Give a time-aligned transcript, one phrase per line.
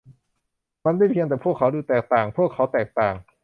[0.85, 3.15] มันไม่เพียงแต่พวกเขาดูแตกต่าง พวกเขาแตกต่าง